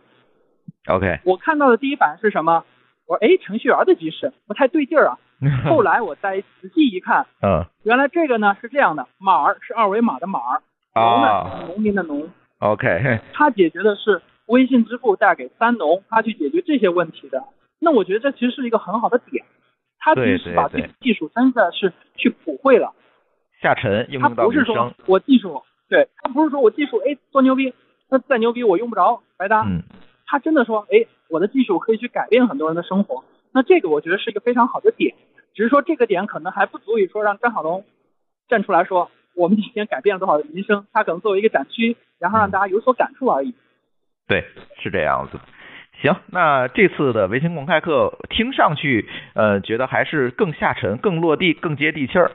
[0.88, 1.20] OK。
[1.24, 2.64] 我看到的第一反应是什么？
[3.06, 5.18] 我说，哎，程序员的集市不太对劲儿啊。
[5.68, 10.62] 后来我再仔细一看，嗯，原来这个呢是这样的，码儿是二维码的码儿，
[10.94, 12.28] 农呢农民的农。
[12.58, 13.20] OK。
[13.34, 17.42] 它解决的是微信支付带给三农，它去解决这些问题的。
[17.78, 19.44] 那我觉得这其实是一个很好的点，
[19.98, 22.94] 它其实是把这个技术真的是去普惠了，
[23.62, 24.94] 下沉应用到民生。
[25.06, 25.62] 我技术。
[25.90, 27.74] 对他不是说我技术哎多牛逼，
[28.08, 29.64] 那再牛逼我用不着白搭。
[29.66, 29.82] 嗯，
[30.24, 35.14] 他真的说哎我的技术可以去改变很多人的生活，那这个我觉得是一个非常好的点，
[35.52, 37.84] 只是说这个点可能还不足以说让张小龙
[38.48, 43.54] 站出来说我们今天改变了多少民生，他可能作为一个展区，然后让大家有所感触而已。
[44.28, 44.44] 对，
[44.80, 45.40] 是这样子。
[46.02, 52.30] 行，那这次的微信公开课听上去呃觉得还是更下沉、更落地、更接地气儿。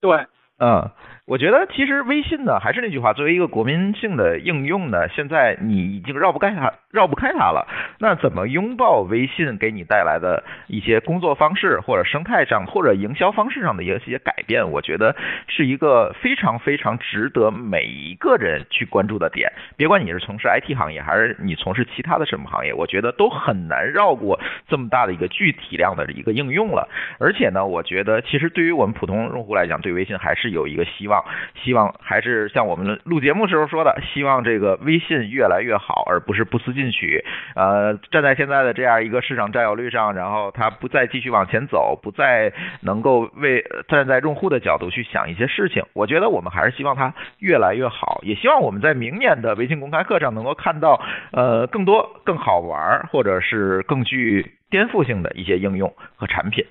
[0.00, 0.26] 对，
[0.58, 0.90] 嗯。
[1.26, 7.66] 我觉得其实微信呢，还是那句话，作为一个国民性的应用呢，现在你已经绕不开它，绕不开它了。
[7.98, 14.70] 那怎么拥抱微信给你带来的一些工作方式，或者生态上，或者营销方式上的一些改变？
[14.70, 15.16] 我觉得
[15.48, 19.52] 是一个非常非常值得每一个人去关注的点。
[19.76, 26.88] 别管你是从事 IT 行业，还是你从事其他的什么行业，我觉得都很难绕过这么大的一个具体量的一个应用了。
[27.18, 31.15] 而且呢，我觉得其实对于我们普通用户来讲，对微信还是有一个希望。
[31.62, 37.24] 希望还是像我们录节目时候说的，希望这个微信越来越好，而不是不思进取。
[37.54, 42.52] 呃，站在现在的这样一个市场占有率上，然后它不再继续往前走，不再
[42.82, 45.84] 能够为站在用户的角度去想一些事情。
[45.94, 51.00] 我觉得我们还是希望它越来越好，也希望我们在明年的微信公开课上能够看到
[51.32, 56.64] 呃更多更好玩或者是更具颠覆性的一些应用和产品。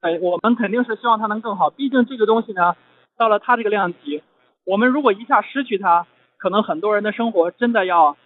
[0.00, 1.70] 哎，我们肯定是希望它能更好。
[1.70, 2.76] 毕竟这个东西呢，
[3.18, 4.22] 到了他这个量级，
[4.64, 6.06] 我们如果一下失去他，
[6.38, 8.16] 可能很多人的生活真的要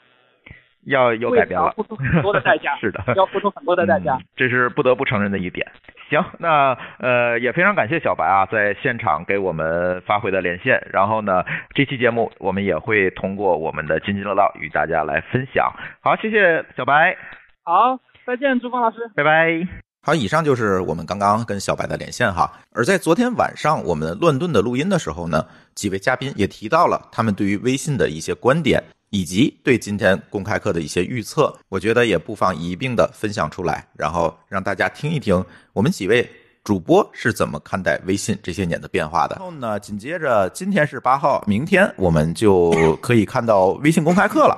[0.85, 2.76] 要有改变了，付出很多的代价。
[2.76, 4.18] 是的，要付出很多的代价。
[4.37, 5.66] 这是不得不承认的一点。
[6.11, 10.87] 行，那呃也非常感谢小白啊，在现场给我们发回的连线。
[10.92, 15.72] 然后呢，这期节目我们也会通过我们的津津乐道与大家来分享。
[16.02, 17.16] 好，谢谢小白。
[17.64, 18.98] 好，再见，朱峰老师。
[19.16, 19.91] 拜拜。
[20.05, 22.53] 好，以上就是我们刚刚跟小白的连线哈。
[22.73, 31.57] 而在昨天晚上我们乱炖的录音的时候呢，几位嘉宾也提到了他们对于微信的一些观点，以及对今天公开课的一些预测。
[31.69, 36.29] 我觉得也不妨一并的分享出来，然后让大家听一听我们几位
[36.64, 39.37] 主播是怎么看待微信这些年的变化的。
[39.37, 44.57] 然后呢，紧接着今天是八号，明天我们就可以看到微信公开课了。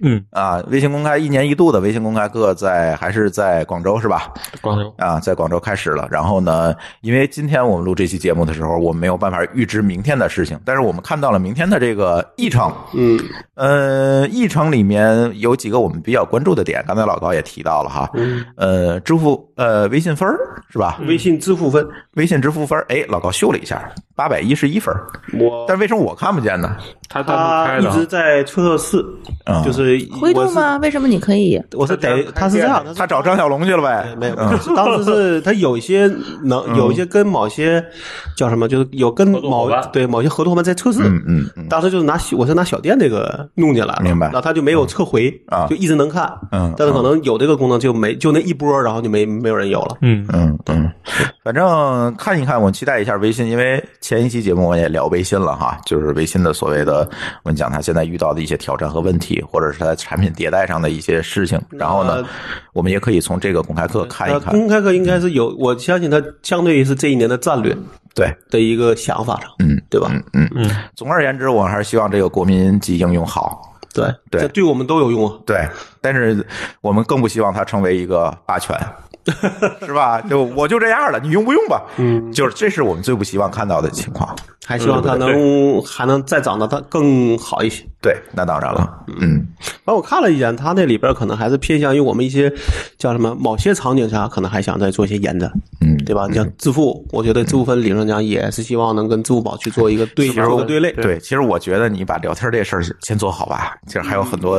[0.00, 4.30] 嗯啊，微信公开一年一度的微信公开课在还是在广州是吧？
[4.60, 6.06] 广州啊，在广州开始了。
[6.10, 12.70] 然后呢，因为今天我们录这期节目的时候，我们没有办法预知明天的事情，但是我们看到了明天的这个议程。
[12.92, 13.18] 嗯，
[13.54, 18.10] 呃，议程里面有几个我们比较关注的点，刚才老高也提到了哈。
[18.12, 20.28] 嗯，呃，支付呃微信分
[20.68, 21.00] 是吧？
[21.14, 24.94] 微信支付分，微信支付分哎，老高秀了一下，八百一十一分。
[25.38, 26.76] 我但为什么我看不见呢？
[27.08, 29.04] 他他一直在测试，
[29.64, 30.78] 就是灰度吗？
[30.78, 31.62] 为什么你可以？
[31.74, 34.16] 我是得他是这样，他找张小龙去了呗？
[34.18, 34.34] 没有，
[34.74, 36.10] 当时是他有一些
[36.42, 37.84] 能有一些跟某些
[38.36, 41.02] 叫什么，就是有跟某对某些合作伙伴在测试。
[41.04, 41.68] 嗯嗯嗯。
[41.68, 44.26] 当时就是拿我是拿小店这个弄进来了，明白？
[44.26, 46.32] 然后他就没有撤回啊，就一直能看。
[46.50, 46.72] 嗯。
[46.76, 49.96] 但是可能有这个功能就没就那一波，然后就没没有人有了。
[50.00, 50.90] 嗯嗯嗯。
[51.44, 57.08] 反正看一看，我期待一下微信，因为前一期节目我也聊微信了哈，就是微信的所谓的
[57.42, 61.58] 我们讲他现在遇到的一些挑战和问题，或者是它产品迭代上的一些事情。
[61.70, 62.22] 然后呢，
[62.74, 64.52] 我们也可以从这个公开课看一看。
[64.52, 67.74] 公开课应该是有，我相信它相对于是这一年的战略
[68.14, 70.10] 对的一个想法上，嗯，对吧？
[70.12, 70.70] 嗯嗯嗯。
[70.94, 73.74] 总而言之，我还是希望这个国民级应用好。
[73.94, 75.34] 对对，这对我们都有用啊。
[75.46, 75.66] 对，
[76.02, 76.46] 但是
[76.82, 78.78] 我们更不希望它成为一个霸权。
[79.84, 80.20] 是吧？
[80.22, 81.82] 就我就这样了，你用不用吧？
[81.96, 84.34] 嗯，就是这是我们最不希望看到的情况。
[84.66, 87.84] 还希望它能还能再长得它更好一些。
[88.00, 89.02] 对，那当然了。
[89.18, 92.52] 嗯，反正我看了一眼，它那里边可能还是偏向于我们一些
[92.98, 95.50] 叫什么某些场景下，可能还想再做一些延展。
[95.80, 96.26] 嗯，对吧？
[96.28, 100.92] 你像支付，我觉得支付分理论上讲也是希望能跟支付宝去做一个对做个对类。
[100.92, 104.58] 对，其实我觉得你把聊天这事儿先做好吧，其实还有很多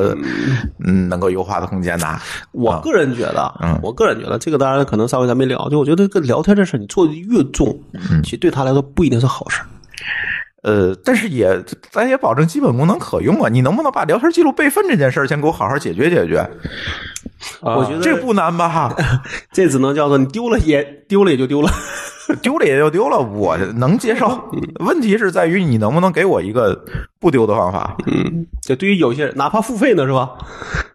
[0.84, 2.20] 嗯能够优化的空间的。
[2.52, 9.62] 我个人觉得，嗯，我个人觉得这个当然可能稍微咱没聊，就我觉得这个聊天这事儿你做的越重，嗯，其实对他来说不一定是好事。
[10.64, 13.50] 呃，但是也咱也保证基本功能可用啊！
[13.50, 16.50] 你能不能把聊天记录备份这件事儿先给我好好解决解决？
[17.62, 18.96] 我觉得这不难吧？
[19.54, 21.72] 这只能叫做你丢了也丢了也就丢了，
[22.42, 24.40] 丢了也就丢了，我能接受。
[24.80, 26.86] 问题是在于你能不能给我一个
[27.20, 27.96] 不丢的方法？
[28.08, 30.32] 嗯，这对于有些人，哪怕付费呢，是吧？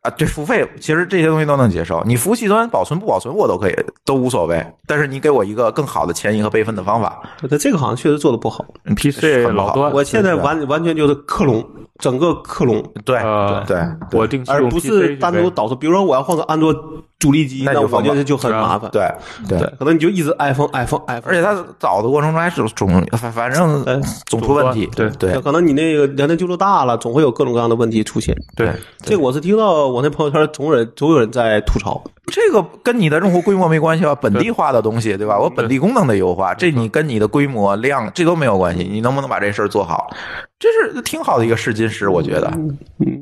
[0.03, 2.03] 啊，对，付费其实这些东西都能接受。
[2.05, 4.65] 你服务器端保存不保存我都可以，都无所谓。
[4.87, 7.23] 但是你给我一个更好的迁移和备份的方法。
[7.43, 8.65] 那，这个好像确实做的不好。
[8.97, 11.65] PC 老端，我现在完完全就是克隆。
[12.01, 13.77] 整个克隆，对呃对，
[14.13, 15.77] 我定期而不是单独导出。
[15.77, 16.75] 比如说，我要换个安卓
[17.19, 18.91] 主力机，那我觉得就很麻烦。
[18.91, 19.09] 对
[19.47, 21.31] 对，可能你就一直 iPhone，iPhone，iPhone。
[21.31, 24.89] 而且它导的过程中还是总反反正总出问题。
[24.97, 28.35] 对对，可能你那个聊天记录大了，总会有各种各样的问题出现。
[28.57, 32.03] 对，这个我是听到我那朋友圈总有人总有人在吐槽。
[32.27, 34.15] 这个跟你的用户规模没关系吧？
[34.15, 35.39] 本地化的东西，对吧？
[35.39, 38.85] 我本地功能的优化，这你跟你的规模量这都没有关系。
[38.85, 40.09] 你能不能把这事儿做好？
[40.59, 42.53] 这是挺好的一个试金石，我觉得，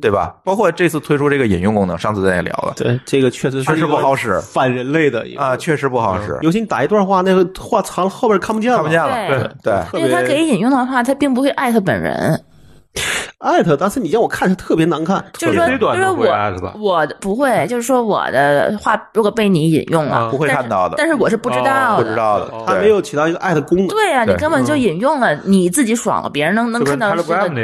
[0.03, 0.35] 对吧？
[0.45, 6.37] 包括这次推出这个引用功能，上次咱也聊了，对，这个确实确实不好使，反人类的啊，确实不好使。
[6.43, 10.01] 尤其你打一段话，那个话长后边看不见了，看不见了，对对。
[10.01, 12.39] 因为他给引用的话，它并不会艾特本人。
[13.39, 15.25] 艾特，但是你让我看是特别难看。
[15.35, 20.97] 就是说，就是我我不会，就是说我的话如果被你引用了，不会看到的。
[20.99, 23.87] 但是我是不知道的，不知道的，他没有起到一个艾特功能。
[23.89, 27.15] 对呀，你根本就引用了，你自己爽了，别人能能看到。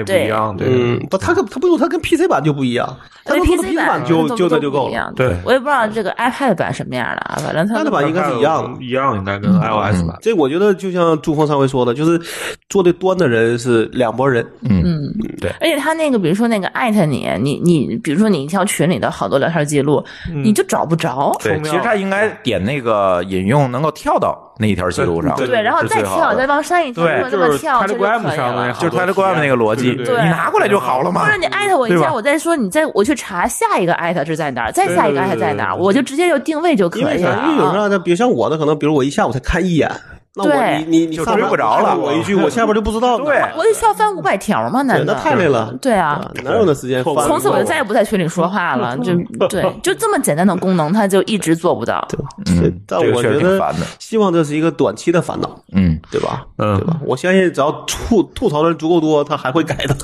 [0.06, 2.96] 对，嗯，不，他跟他不用，他跟 PC 版就不一样。
[3.24, 5.12] 他 PC 版就就那就够了。
[5.16, 10.16] 对，我也不知道这个 iPad 版什么样的啊，反正它 iPad 版应该是一样的，一样应该跟 iOS 版。
[10.20, 12.20] 这我觉得就像朱峰上回说的，就是
[12.68, 14.46] 做的端的人是两拨人。
[14.62, 14.93] 嗯，
[15.40, 15.50] 对。
[15.60, 20.04] 而且他那个，比如说那个艾特你，你你，比如说你一条群里的好多聊天记录，
[20.42, 21.36] 你就找不着。
[21.42, 24.40] 对，其实他应该点那个引用，能够跳到。
[24.56, 28.72] 那一条记录上，对，然后再跳，再往上一跳，这么跳就可以了。
[28.74, 31.24] 就是 Telegram 那个逻辑，你拿过来就好了嘛。
[31.24, 37.16] 或者你艾特我一下，我再说，你再我去查下一个艾特是在哪儿，再下一个艾特在哪儿，我就直接就定位就可以了。
[37.16, 39.90] 因为有时候，比如像我的，可能比如我一下午才看一眼。
[40.36, 43.16] 那我你你你就追不着了，我一句我下边就不知道。
[43.18, 44.82] 对，我得需要翻五百条吗？
[44.82, 45.72] 难道那太累了？
[45.80, 47.04] 对啊，哪有那时间？
[47.04, 48.98] 从此我就再也不在群里说话了。
[49.04, 49.12] 就
[49.48, 52.04] 对，就这么简单的功能，他就一直做不到。
[52.44, 53.60] 对，但我觉得
[54.00, 55.48] 希望这是一个短期的烦恼。
[55.72, 56.44] 嗯，对吧？
[56.58, 56.96] 嗯，对吧？
[57.06, 59.96] 我相信只要吐吐槽的人足够多，他还会改的。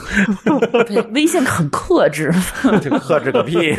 [1.13, 2.33] 微信很克制，
[3.03, 3.75] 克制个屁！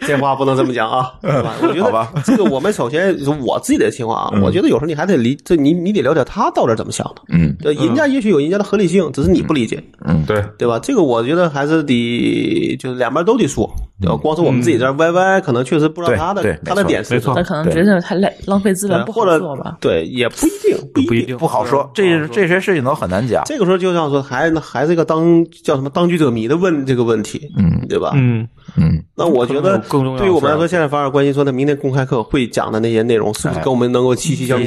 [0.00, 1.12] 这话不能这么讲啊。
[1.22, 5.56] 我觉得这个我们首先我自己的情况啊，我觉得有时候你还得理这。
[5.56, 10.78] 你你得了解他到底怎么想的，嗯，人家也许有人家的合理性，只是你不理解，嗯，对对吧？
[10.78, 13.68] 这个我觉得还是得就是两边都得说，
[14.00, 14.16] 对吧？
[14.16, 19.78] 光是我们自己这歪歪，可能确实不知道他的他的点是什么，他可能觉得太累，浪费资源，不好做吧？
[19.80, 23.42] 对，也不一定，不一定不好说，这这些事情都很难讲。
[23.46, 28.12] 这个时候就像说，还还是一个当叫什么当局者迷的问这个问题，嗯，对吧？
[28.14, 28.46] 嗯
[28.76, 29.02] 嗯。
[29.18, 29.78] 那我觉得，
[30.18, 34.62] 对于我们来说，现在反而关心说，那明天公开课会讲的那些内容，是不是跟我们能够息息相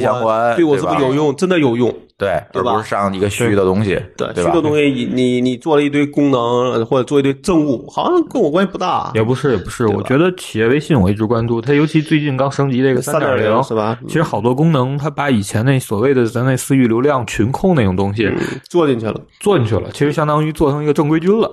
[0.56, 1.34] 对我是不是有用？
[1.36, 1.94] 真的有用？
[2.16, 3.98] 对，而不是上一个虚的东西。
[4.14, 9.10] 对，虚的东西，你你你做了一堆功能或者做一堆政务，好像跟我关系不大。
[9.14, 9.86] 也不是，也不是。
[9.86, 13.98] 我觉得企业微信我一直关注它，尤其最近刚升级这个三点零，是吧？
[14.06, 18.30] 其实好多功能，它把以前那所谓的咱那私域流量群控那种东西
[18.68, 19.88] 做进去了，做进去了。
[19.94, 21.50] 其实相当于做成一个正规军了，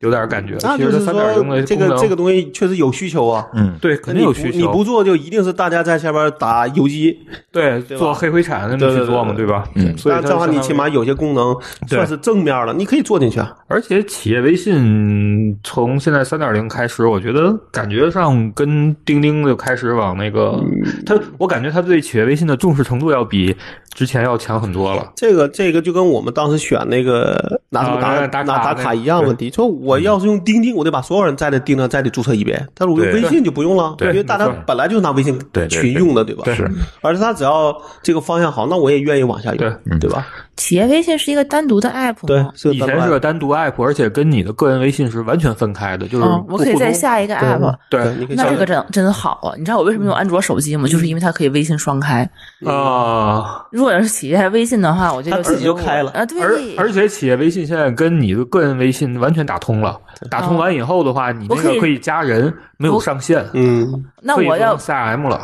[0.00, 0.58] 有点感觉。
[0.60, 1.14] 那就是说，
[1.62, 3.48] 这个这个东西确实有需求啊。
[3.54, 4.58] 嗯，对，肯定有需求。
[4.58, 7.20] 你不做，就一定是大家在下边打游击，
[7.50, 9.64] 对，做黑灰产那么去做嘛，对吧？
[9.76, 10.80] 嗯，所以这样的话，你起码。
[10.90, 11.54] 有些功能
[11.86, 13.40] 算是正面了，你可以做进去。
[13.68, 20.58] 而且企业微信从现在三点零开始，我觉得感觉上跟钉钉就开始往那个，
[21.06, 23.54] 他我感觉他对企业微信的重视程度要比
[23.94, 25.12] 之前要强很多了。
[25.14, 29.48] 这个这个就跟我们当时选那个拿什么打打拿打卡一样问题。
[29.50, 32.66] 说我要是用钉钉，我得把所有人在这钉上再得注册一遍。
[32.74, 36.44] 但是我用微信就不用了，因为大家本来就是拿微信群用的，对吧？
[36.52, 36.68] 是，
[37.00, 40.26] 而且他只要这个方向好，那我也愿意往下用，对对吧？
[40.56, 48.04] 企业微信是一个单独的 app，对，以前是个单独 app，而且跟你的个人微信是完全分开的，就是我可以再下一个 app，对，
[48.36, 49.54] 那这个真真好啊！
[49.56, 50.86] 你知道我为什么用安卓手机吗？
[50.86, 52.28] 就是因为它可以微信双开
[52.66, 53.64] 啊。
[53.72, 56.26] 如果要是企业微信的话，我就自己就开了啊。
[56.26, 56.42] 对，
[56.76, 59.98] 而而且企业微信现在跟你的个人微信完全打通了，
[60.30, 65.40] 打通完以后的话，你那个可以加人，没有上限，嗯，那我要 CRM 了，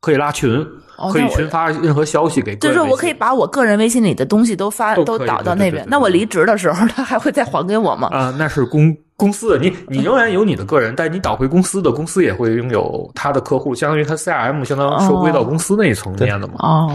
[0.00, 0.64] 可以拉群。
[1.12, 5.84] 可以群发任何消息给，就是我可以把我个人微信里的东西都发都导到那边。
[5.88, 8.08] 那我离职的时候，他还会再还给我吗？
[8.10, 16.54] 啊，那是公公司的，你你仍然有你的个人，但你导回公司的，公司也会拥有他的客户，相当于他 CRM 相当于收归到公司那一层面的嘛。
[16.58, 16.90] 哦，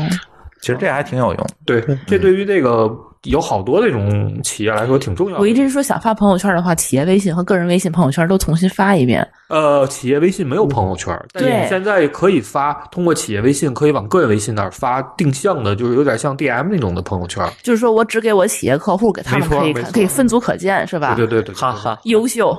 [0.61, 1.47] 其实这还挺有用。
[1.65, 2.89] 对，这对于这个。
[3.27, 5.39] 有好多那种企业来说挺重要的。
[5.39, 9.25] 我一直说想发朋友圈的话，企业微信和个人微信朋友圈都重新发一遍。
[9.53, 17.47] 呃，企业微信没有朋友圈，但你现在可以发，通过企业微信可以往个人微信那儿发定向的，就是有点像 DM 那种的朋友圈。
[17.61, 21.13] 就是说我只给我企业客户，给他们可以看，可以分组可见，是吧？
[21.13, 22.51] 对对对，哈哈，优秀。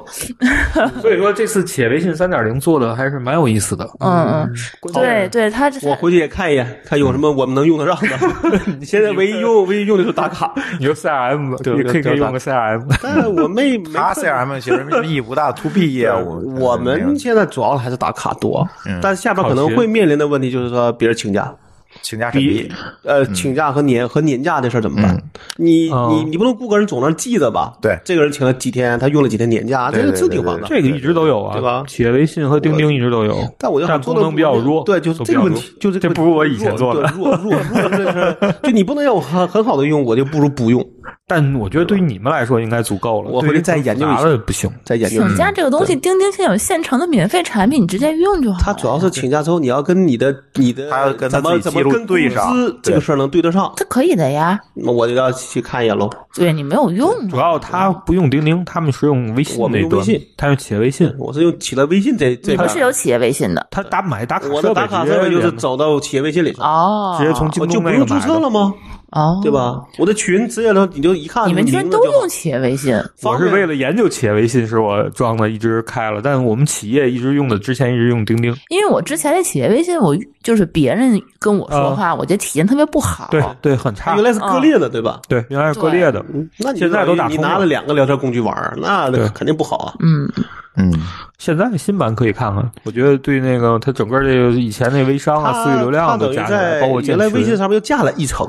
[1.03, 3.85] 所以说这次企业微信三点零做的还是蛮有意思的。
[3.99, 4.55] 嗯嗯，
[4.93, 8.61] 对对，他我回去也看一眼，看有什么我们能用得上的。
[8.79, 12.85] 你现在唯一用唯一用的就是打卡， 你说 CRM，对，可以可以用个 CRM。
[13.03, 16.55] 但我没他 CRM 其实意义不大，to B 业务。
[16.61, 18.67] 我们现在主要还是打卡多，
[19.03, 21.55] 但是下边可能会面临的问题就是说别人请假。
[22.03, 22.71] 请假审批，
[23.03, 25.23] 呃，请假和年和年假的事怎么办？
[25.57, 27.73] 你你你不能雇个人总那记着吧？
[27.81, 30.67] 对，这个人请了几天，他用了几天年假，这个是挺烦的。
[30.69, 31.85] 这个一直都有啊，对吧？
[31.87, 34.83] 企业微信和钉钉一直都有，但我但功能比较弱。
[34.85, 40.85] 对，就是这个问题，就是这不如我以前做的弱弱弱， 就你不能让我很很好的用，我就不如不用。
[41.27, 43.31] 但我觉得对于你们来说应该足够了。
[43.31, 45.23] 我回去再研究一下，不行，再研究。
[45.23, 48.59] 请假这个东西，钉钉现在有现成的免费产品，你直接用就好。
[48.61, 53.73] 它主要是请假之后，你要跟你的你的，还要跟怎么怎么跟对上这个事儿能对得上？
[53.77, 54.59] 这可以的呀。
[54.75, 56.11] 那我就要去看一眼喽。
[56.35, 62.67] 对你没有用，主要他不用钉钉，他们是用微信我们用微信，他用企业微信，我是用企业微信这这他。
[62.67, 68.75] 是有企业微信的，他打买打卡我的打卡设备就是走到企业微信里哦，直接从京东就不用注册了吗？
[69.15, 69.81] 哦，对吧？
[69.97, 72.93] 我的群直接能你就一看，你们居然都用企业微信？
[73.23, 76.21] 我是为了研究企业微信，是我装的，一直开了。
[76.21, 78.53] 但我们企业一直用的，之前一直用钉钉。
[78.71, 83.29] 因为我之前的企业微信，我就是别人跟我说话，我觉得体验特别不好。
[83.31, 84.17] 对对，很差。
[84.17, 85.21] 原来是割裂的，对吧？
[85.29, 86.25] 对，原来是割裂的。
[86.59, 89.95] 那现在都打你拿了两个聊天工具玩，那肯定不好啊。
[90.01, 90.29] 嗯
[90.77, 90.93] 嗯，
[91.39, 92.69] 现在新版可以看看。
[92.83, 98.45] 我觉得对那个它整个这个以前那微商啊、私域流量都加起来，包括原来微信上面又加了一层。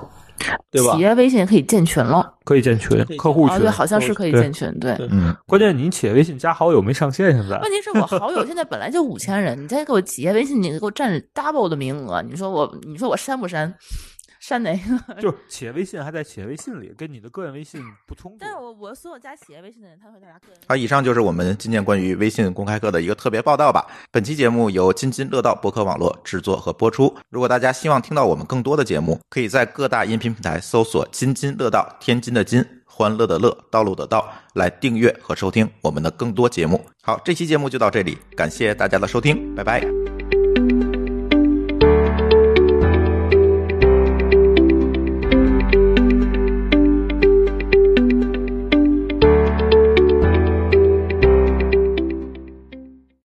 [0.70, 0.94] 对吧？
[0.94, 5.36] 企业微信可以建群了，可以建群，客户群，对，好像是可以建群，对，嗯。
[5.48, 7.58] 关键你企业微信加好友没上线，现在。
[7.60, 13.74] 问题是我好友现在本来就五千人，你再给我企业微信，你给我占 double 的名额，你说我，你说我删不删？
[14.48, 15.16] 删哪个？
[15.20, 18.38] 就企业微信还在企业微信里，跟你的个人微信不冲突。
[18.42, 20.58] 但是我我所有加企业微信的人，他会大家个人。
[20.68, 23.88] 好，以上就是我们今天关于微信公开课的一个特别报道吧。
[24.12, 27.12] 本期节目由津津乐道博客网络制作和播出。
[27.30, 36.80] 如果大家希望听到我们更多的节目，可以在各大音频平台搜索“津津乐道”，天津的津，欢乐的乐，道路的道，来订阅和收听我们的更多节目。
[37.02, 40.15] 好，这期节目就到这里，感谢大家的收听，拜拜。